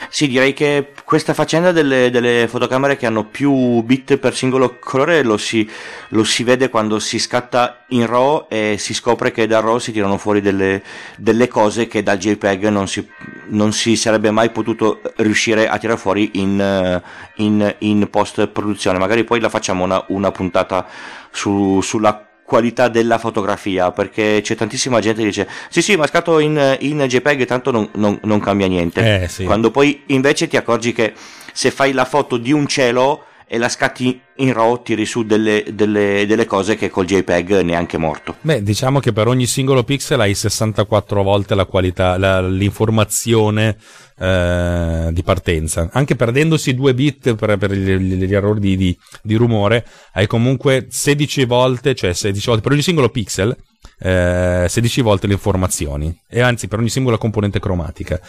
[0.09, 5.22] Sì, direi che questa faccenda delle, delle, fotocamere che hanno più bit per singolo colore
[5.22, 5.68] lo si,
[6.09, 9.92] lo si, vede quando si scatta in RAW e si scopre che da RAW si
[9.92, 10.83] tirano fuori delle,
[11.16, 13.09] delle cose che dal JPEG non si,
[13.48, 17.02] non si, sarebbe mai potuto riuscire a tirare fuori in,
[17.37, 18.98] in, in post produzione.
[18.98, 20.87] Magari poi la facciamo una, una puntata
[21.31, 26.38] su, sulla qualità della fotografia perché c'è tantissima gente che dice sì sì ma scatto
[26.38, 29.45] in, in JPEG tanto non, non, non cambia niente eh, sì.
[29.45, 31.15] quando poi invece ti accorgi che
[31.55, 35.62] se fai la foto di un cielo e la scatti in RAW tiri su delle,
[35.75, 38.37] delle, delle, cose che col JPEG neanche morto.
[38.41, 43.77] Beh, diciamo che per ogni singolo pixel hai 64 volte la qualità, la, l'informazione
[44.19, 45.91] eh, di partenza.
[45.93, 49.85] Anche perdendosi 2 bit per, per gli, gli, errori di, di, di, rumore,
[50.15, 53.55] hai comunque 16 volte, cioè 16 volte per ogni singolo pixel.
[53.99, 58.21] Eh, 16 volte le informazioni e anzi per ogni singola componente cromatica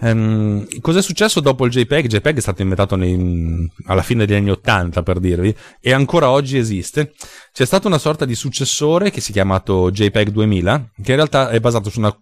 [0.00, 2.04] ehm, cos'è successo dopo il JPEG?
[2.04, 6.30] Il JPEG è stato inventato nei, alla fine degli anni 80 per dirvi e ancora
[6.30, 7.12] oggi esiste
[7.52, 11.50] c'è stato una sorta di successore che si è chiamato JPEG 2000 che in realtà
[11.50, 12.16] è basato su una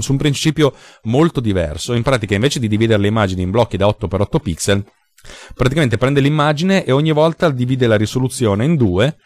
[0.00, 1.92] su un principio molto diverso.
[1.92, 4.84] In pratica, invece di dividere le immagini in blocchi da 8x8 pixel,
[5.54, 9.16] praticamente prende l'immagine e ogni volta divide la risoluzione in due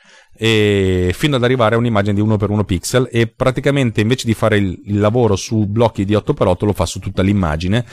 [0.40, 4.98] fino ad arrivare a un'immagine di 1x1 pixel e praticamente invece di fare il, il
[4.98, 7.85] lavoro su blocchi di 8x8 lo fa su tutta l'immagine.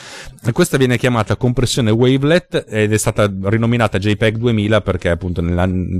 [0.42, 5.42] E questa viene chiamata compressione wavelet ed è stata rinominata JPEG 2000 perché appunto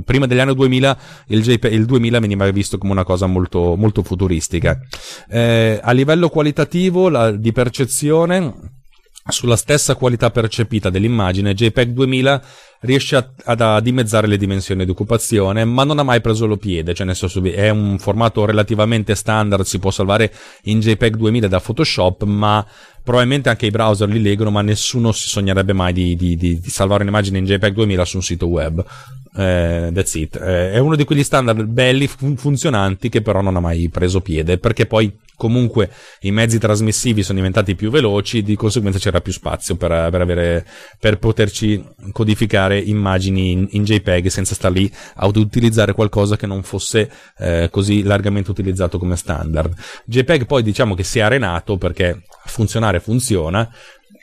[0.03, 4.01] prima degli anni 2000 il, JPEG, il 2000 veniva visto come una cosa molto, molto
[4.01, 4.79] futuristica.
[5.29, 8.77] Eh, a livello qualitativo la, di percezione
[9.29, 12.41] sulla stessa qualità percepita dell'immagine, JPEG 2000
[12.81, 16.57] riesce a, ad, a, dimezzare le dimensioni di occupazione, ma non ha mai preso lo
[16.57, 20.31] piede, cioè nel senso è un formato relativamente standard, si può salvare
[20.63, 22.65] in JPEG 2000 da Photoshop, ma
[23.03, 26.69] probabilmente anche i browser li leggono, ma nessuno si sognerebbe mai di, di, di, di
[26.69, 28.85] salvare un'immagine in JPEG 2000 su un sito web.
[29.35, 30.35] Eh, that's it.
[30.35, 34.21] Eh, è uno di quegli standard belli, fun- funzionanti, che però non ha mai preso
[34.21, 35.89] piede, perché poi comunque
[36.21, 40.65] i mezzi trasmissivi sono diventati più veloci, di conseguenza c'era più spazio per, per, avere,
[40.99, 46.61] per poterci codificare immagini in, in, JPEG senza star lì a utilizzare qualcosa che non
[46.61, 49.73] fosse eh, così largamente utilizzato come standard.
[50.03, 53.71] JPEG poi diciamo che si è arenato perché funzionare funziona,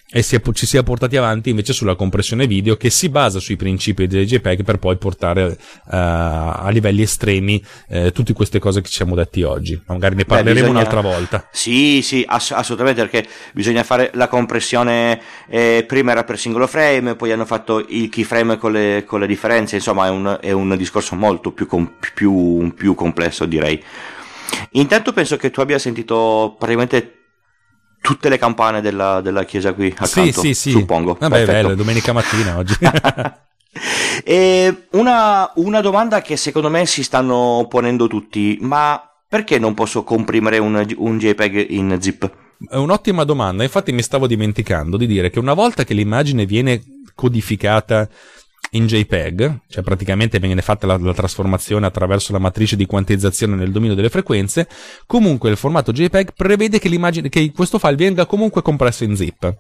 [0.08, 3.40] e si è, ci si è portati avanti invece sulla compressione video che si basa
[3.40, 8.80] sui principi del JPEG per poi portare uh, a livelli estremi uh, tutte queste cose
[8.80, 9.80] che ci siamo detti oggi.
[9.86, 10.78] Magari ne parleremo Beh, bisogna...
[10.78, 11.48] un'altra volta.
[11.50, 17.16] Sì, sì, ass- assolutamente perché bisogna fare la compressione eh, prima era per singolo frame,
[17.16, 20.76] poi hanno fatto il keyframe con le, con le differenze, insomma è un, è un
[20.76, 23.82] discorso molto più, com- più, più complesso direi.
[24.72, 27.25] Intanto penso che tu abbia sentito praticamente
[28.06, 30.70] tutte le campane della, della chiesa qui accanto, sì, sì, sì.
[30.70, 31.16] suppongo.
[31.18, 31.68] Vabbè, Perfetto.
[31.68, 32.76] bello, domenica mattina oggi.
[34.92, 40.58] una, una domanda che secondo me si stanno ponendo tutti, ma perché non posso comprimere
[40.58, 42.30] un, un JPEG in zip?
[42.70, 46.80] È un'ottima domanda, infatti mi stavo dimenticando di dire che una volta che l'immagine viene
[47.14, 48.08] codificata
[48.70, 53.72] in JPEG, cioè praticamente viene fatta la, la, trasformazione attraverso la matrice di quantizzazione nel
[53.72, 54.68] dominio delle frequenze,
[55.06, 59.56] comunque il formato JPEG prevede che, che questo file venga comunque compresso in zip.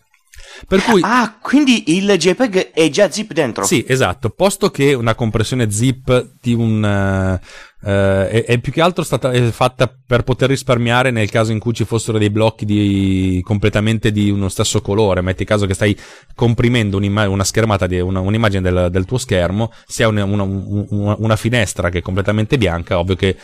[0.66, 3.64] Per cui, ah, quindi il JPEG è già zip dentro?
[3.64, 4.30] Sì, esatto.
[4.30, 7.38] Posto che una compressione zip di un,
[7.86, 11.72] uh, è, è, più che altro stata fatta per poter risparmiare nel caso in cui
[11.72, 15.20] ci fossero dei blocchi di, completamente di uno stesso colore.
[15.20, 15.96] Metti caso che stai
[16.34, 21.36] comprimendo una schermata di una, un'immagine del, del, tuo schermo, si ha una, una, una,
[21.36, 23.36] finestra che è completamente bianca, ovvio che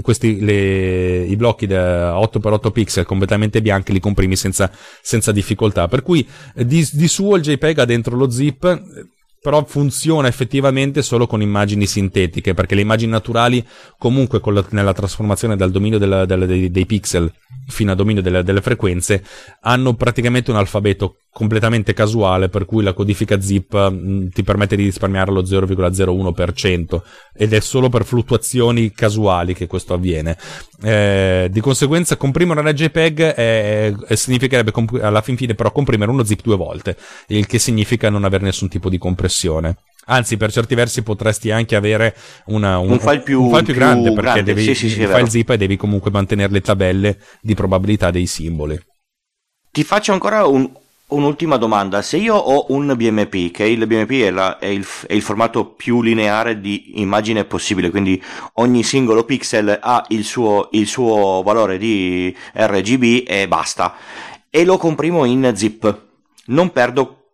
[0.00, 4.70] questi, le, i blocchi da 8x8 pixel completamente bianchi li comprimi senza,
[5.00, 5.86] senza difficoltà.
[5.88, 9.10] Per cui di, di suo il JPEG ha dentro lo zip
[9.42, 13.66] però funziona effettivamente solo con immagini sintetiche, perché le immagini naturali
[13.98, 17.30] comunque la, nella trasformazione dal dominio della, della, dei, dei, pixel
[17.66, 19.24] fino al dominio delle, delle, frequenze
[19.62, 24.76] hanno praticamente un alfabeto completamente casuale, per cui la codifica zip mh, mm, ti permette
[24.76, 30.36] di risparmiare lo 0,01% ed è solo per fluttuazioni casuali che questo avviene.
[30.82, 36.10] Eh, di conseguenza comprimere una JPEG è, è, significherebbe comp- alla fin fine però comprimere
[36.10, 36.96] uno zip due volte,
[37.28, 39.76] il che significa non avere nessun tipo di compressione.
[40.06, 42.14] Anzi, per certi versi potresti anche avere
[42.46, 44.42] una, un, un, file più, un, file più, più grande perché grande.
[44.42, 48.10] devi, sì, sì, sì, il file zip e devi comunque mantenere le tabelle di probabilità
[48.10, 48.78] dei simboli.
[49.70, 50.68] Ti faccio ancora un,
[51.12, 55.12] Un'ultima domanda, se io ho un BMP, che il BMP è, la, è, il, è,
[55.12, 58.20] il, formato più lineare di immagine possibile, quindi
[58.54, 63.94] ogni singolo pixel ha il suo, il suo valore di RGB e basta,
[64.48, 66.06] e lo comprimo in zip,
[66.46, 67.24] non perdo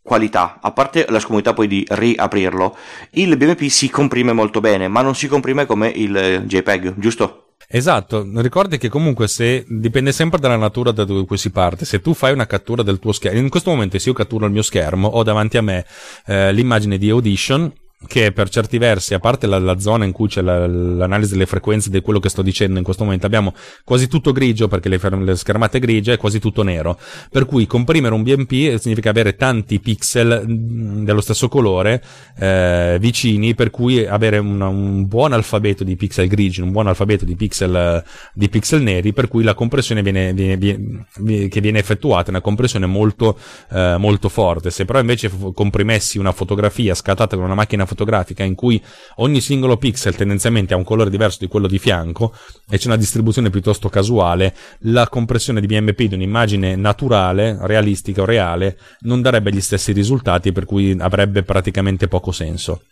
[0.00, 2.74] qualità, a parte la scomodità poi di riaprirlo,
[3.12, 7.49] il BMP si comprime molto bene, ma non si comprime come il JPEG, giusto?
[7.72, 12.14] Esatto, ricordi che comunque se dipende sempre dalla natura da cui si parte, se tu
[12.14, 15.06] fai una cattura del tuo schermo, in questo momento se io catturo il mio schermo
[15.06, 15.86] ho davanti a me
[16.26, 17.72] eh, l'immagine di Audition
[18.06, 21.44] che per certi versi, a parte la, la zona in cui c'è la, l'analisi delle
[21.44, 24.98] frequenze di quello che sto dicendo in questo momento, abbiamo quasi tutto grigio perché le,
[25.20, 26.98] le schermate grigie è quasi tutto nero.
[27.30, 32.02] Per cui comprimere un BMP significa avere tanti pixel dello stesso colore
[32.38, 37.26] eh, vicini, per cui avere una, un buon alfabeto di pixel grigi, un buon alfabeto
[37.26, 42.28] di pixel, di pixel neri, per cui la compressione viene, viene, viene, che viene effettuata
[42.28, 43.38] è una compressione molto,
[43.70, 44.70] eh, molto forte.
[44.70, 48.80] Se però invece comprimessi una fotografia scattata con una macchina fotografica in cui
[49.16, 52.32] ogni singolo pixel tendenzialmente ha un colore diverso di quello di fianco
[52.70, 58.24] e c'è una distribuzione piuttosto casuale, la compressione di BMP di un'immagine naturale, realistica o
[58.24, 62.82] reale, non darebbe gli stessi risultati, per cui avrebbe praticamente poco senso.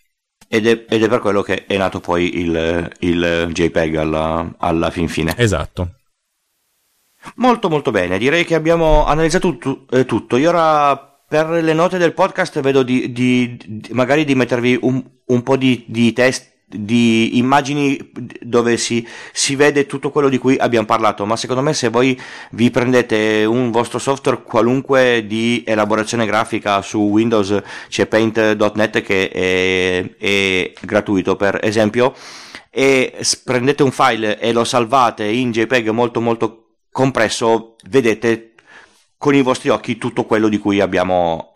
[0.49, 4.91] Ed è, ed è per quello che è nato poi il, il JPEG alla, alla
[4.91, 5.35] fin fine.
[5.37, 5.93] Esatto.
[7.37, 10.37] Molto molto bene, direi che abbiamo analizzato tutto, eh, tutto.
[10.37, 15.05] Io ora per le note del podcast vedo di, di, di magari di mettervi un,
[15.27, 17.99] un po' di, di test di immagini
[18.41, 22.19] dove si, si, vede tutto quello di cui abbiamo parlato, ma secondo me se voi
[22.51, 30.17] vi prendete un vostro software qualunque di elaborazione grafica su Windows, c'è paint.net che è,
[30.19, 32.15] è gratuito per esempio,
[32.71, 38.48] e prendete un file e lo salvate in JPEG molto molto compresso, vedete
[39.19, 41.53] con i vostri occhi tutto quello di cui abbiamo,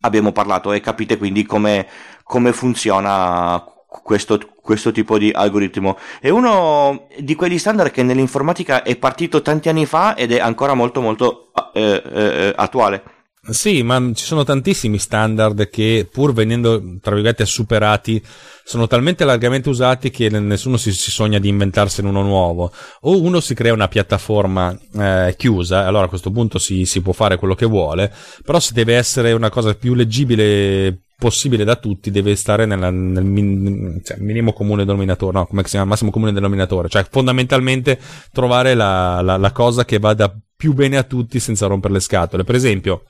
[0.00, 1.88] abbiamo parlato e capite quindi come,
[2.22, 3.64] come funziona
[4.02, 5.96] questo, questo, tipo di algoritmo.
[6.20, 10.74] È uno di quegli standard che nell'informatica è partito tanti anni fa ed è ancora
[10.74, 13.15] molto molto eh, eh, attuale.
[13.48, 18.20] Sì, ma ci sono tantissimi standard che pur venendo, tra virgolette, superati,
[18.64, 22.72] sono talmente largamente usati che nessuno si, si sogna di inventarsene uno nuovo.
[23.02, 27.12] O uno si crea una piattaforma eh, chiusa, allora a questo punto si, si può
[27.12, 28.12] fare quello che vuole,
[28.44, 33.24] però se deve essere una cosa più leggibile possibile da tutti deve stare nella, nel
[33.24, 37.98] min, cioè, minimo comune denominatore, no, come si chiama, massimo comune denominatore, cioè fondamentalmente
[38.32, 42.44] trovare la, la, la cosa che vada più bene a tutti senza rompere le scatole.
[42.44, 43.04] Per esempio,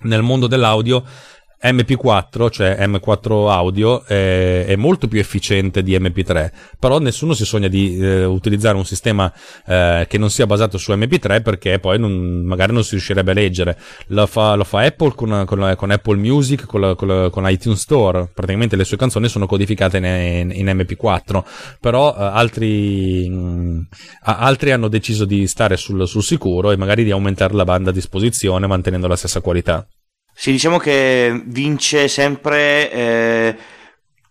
[0.00, 1.04] nel mondo dell'audio
[1.62, 7.68] MP4, cioè M4 audio, è, è, molto più efficiente di MP3, però nessuno si sogna
[7.68, 9.32] di eh, utilizzare un sistema
[9.66, 13.34] eh, che non sia basato su MP3 perché poi non, magari non si riuscirebbe a
[13.34, 13.78] leggere.
[14.08, 18.28] Lo fa, lo fa Apple con, con, con, Apple Music, con, con, con, iTunes Store,
[18.32, 21.42] praticamente le sue canzoni sono codificate in, in, in MP4,
[21.80, 23.88] però eh, altri, mh,
[24.22, 27.92] altri, hanno deciso di stare sul, sul sicuro e magari di aumentare la banda a
[27.92, 29.86] disposizione mantenendo la stessa qualità.
[30.38, 33.56] Sì, diciamo che vince sempre eh,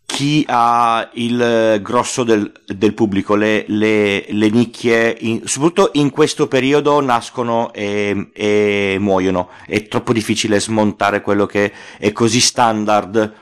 [0.06, 6.48] chi ha il grosso del, del pubblico, le, le, le nicchie, in, soprattutto in questo
[6.48, 9.50] periodo nascono e, e, muoiono.
[9.66, 13.34] È troppo difficile smontare quello che è così standard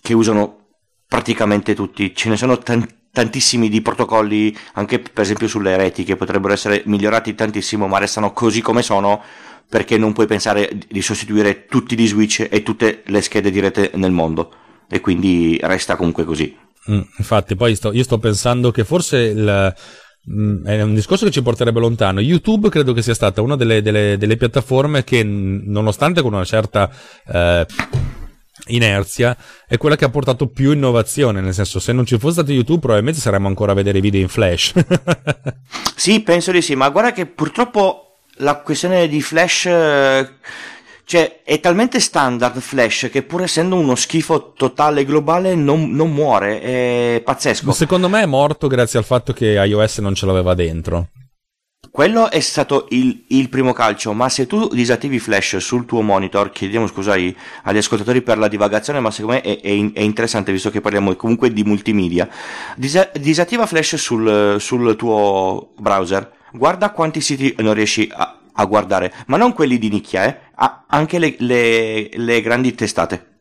[0.00, 0.66] che usano
[1.08, 2.14] praticamente tutti.
[2.14, 6.82] Ce ne sono tanti tantissimi di protocolli, anche per esempio sulle reti, che potrebbero essere
[6.86, 9.22] migliorati tantissimo, ma restano così come sono
[9.74, 13.90] perché non puoi pensare di sostituire tutti gli switch e tutte le schede di rete
[13.94, 14.52] nel mondo
[14.88, 16.56] e quindi resta comunque così.
[16.92, 19.74] Mm, infatti, poi sto, io sto pensando che forse il,
[20.30, 22.20] mm, è un discorso che ci porterebbe lontano.
[22.20, 26.88] YouTube credo che sia stata una delle, delle, delle piattaforme che, nonostante con una certa
[27.26, 27.66] eh,
[28.68, 31.40] inerzia, è quella che ha portato più innovazione.
[31.40, 34.28] Nel senso, se non ci fosse stato YouTube, probabilmente saremmo ancora a vedere video in
[34.28, 34.72] flash.
[35.96, 38.03] sì, penso di sì, ma guarda che purtroppo
[38.38, 40.28] la questione di Flash eh,
[41.04, 46.10] cioè è talmente standard Flash che pur essendo uno schifo totale e globale non, non,
[46.10, 47.72] muore è pazzesco.
[47.72, 51.08] Secondo me è morto grazie al fatto che iOS non ce l'aveva dentro.
[51.90, 56.50] Quello è stato il, il, primo calcio, ma se tu disattivi Flash sul tuo monitor,
[56.50, 57.36] chiediamo scusa agli
[57.76, 61.52] ascoltatori per la divagazione, ma secondo me è, è, è interessante visto che parliamo comunque
[61.52, 62.28] di multimedia.
[62.74, 69.12] Disa, disattiva Flash sul, sul tuo browser guarda quanti siti non riesci a, a guardare,
[69.26, 70.40] ma non quelli di nicchia, eh?
[70.54, 73.32] Ah, anche le, le, le, grandi testate.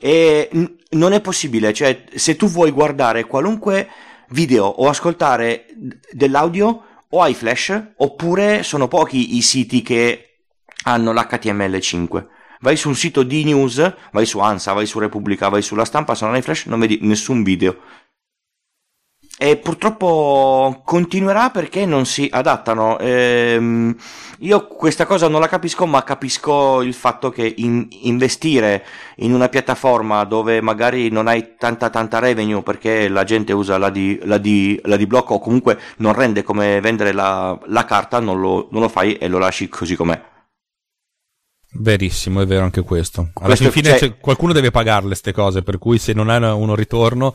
[0.00, 3.88] E n- non è possibile, cioè se tu vuoi guardare qualunque
[4.30, 5.66] video o ascoltare
[6.10, 10.38] dell'audio o hai flash oppure sono pochi i siti che
[10.84, 12.26] hanno l'HTML5.
[12.60, 16.16] Vai su un sito di news, vai su ANSA, vai su Repubblica, vai sulla stampa,
[16.16, 17.78] se non hai flash non vedi nessun video
[19.38, 22.98] e purtroppo continuerà perché non si adattano.
[22.98, 23.94] Ehm,
[24.38, 28.84] io questa cosa non la capisco, ma capisco il fatto che in, investire
[29.16, 33.90] in una piattaforma dove magari non hai tanta tanta revenue perché la gente usa la
[33.90, 38.20] di, la di, la di blocco o comunque non rende come vendere la, la carta,
[38.20, 40.34] non lo, non lo fai e lo lasci così com'è.
[41.78, 43.28] Verissimo, è vero anche questo.
[43.34, 44.16] Alla questo, fine cioè...
[44.18, 47.34] qualcuno deve pagarle queste cose, per cui se non hai uno ritorno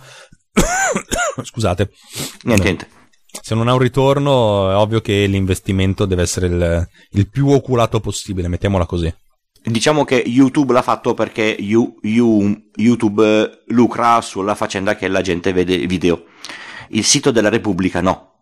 [1.43, 1.91] Scusate.
[2.43, 2.87] Niente, niente.
[3.41, 7.99] Se non ha un ritorno, è ovvio che l'investimento deve essere il, il più oculato
[8.01, 9.13] possibile, mettiamola così.
[9.63, 15.53] Diciamo che YouTube l'ha fatto perché you, you, YouTube lucra sulla faccenda che la gente
[15.53, 16.25] vede video.
[16.89, 18.33] Il sito della Repubblica no.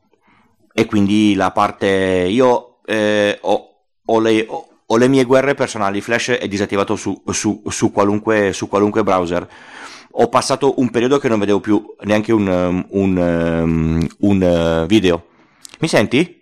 [0.73, 2.25] E quindi la parte...
[2.29, 3.69] Io eh, ho,
[4.05, 8.53] ho, le, ho, ho, le, mie guerre personali, Flash è disattivato su, su, su, qualunque,
[8.53, 9.47] su qualunque browser
[10.11, 14.85] ho passato un periodo che non vedevo più neanche un, um, un, um, un uh,
[14.85, 15.27] video.
[15.79, 16.37] Mi senti?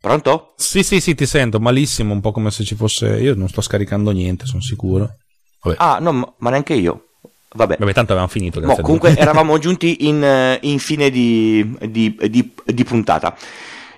[0.00, 0.54] Pronto?
[0.56, 3.20] Sì, sì, sì, ti sento malissimo, un po' come se ci fosse...
[3.20, 5.18] Io non sto scaricando niente, sono sicuro.
[5.62, 5.76] Vabbè.
[5.78, 7.10] Ah, no, ma neanche io.
[7.54, 7.76] Vabbè.
[7.78, 8.58] Vabbè, tanto avevamo finito.
[8.58, 13.36] No, comunque eravamo giunti in, uh, in fine di, di, di, di, puntata.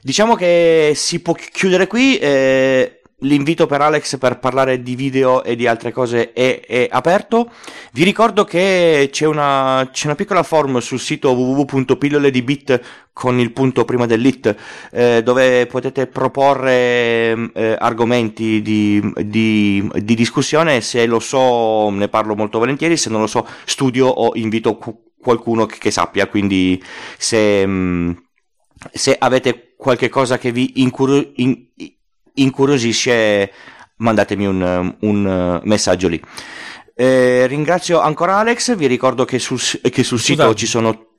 [0.02, 2.18] Diciamo che si può chiudere qui.
[2.18, 7.48] Eh, L'invito per Alex per parlare di video e di altre cose è, è aperto.
[7.92, 12.80] Vi ricordo che c'è una, c'è una, piccola form sul sito www.pillole di bit
[13.12, 14.54] con il punto prima dell'it
[14.90, 20.80] eh, dove potete proporre eh, argomenti di, di, di, discussione.
[20.80, 24.76] Se lo so ne parlo molto volentieri, se non lo so studio o invito
[25.16, 26.26] qualcuno che, che sappia.
[26.26, 26.82] Quindi
[27.16, 28.10] se, mm,
[28.92, 31.93] se avete qualche cosa che vi incuriosisce
[32.34, 33.52] incuriosisce
[33.96, 36.22] mandatemi un, un messaggio lì.
[36.96, 41.12] Eh, ringrazio ancora Alex, vi ricordo che sul, che sul sito ci sono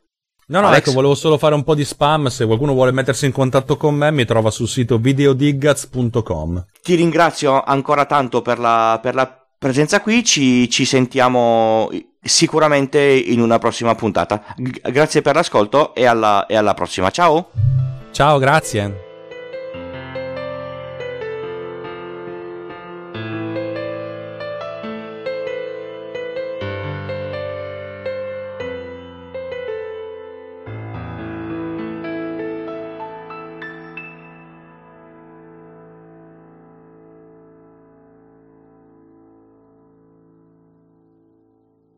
[0.48, 0.80] No, no, Alex.
[0.80, 2.28] ecco, volevo solo fare un po' di spam.
[2.28, 6.66] Se qualcuno vuole mettersi in contatto con me, mi trova sul sito videodiggaz.com.
[6.82, 10.24] Ti ringrazio ancora tanto per la, per la presenza qui.
[10.24, 11.90] Ci, ci, sentiamo
[12.22, 14.44] sicuramente in una prossima puntata.
[14.56, 17.10] G- grazie per l'ascolto e alla, e alla prossima.
[17.10, 17.50] Ciao.
[18.12, 19.05] Ciao, grazie.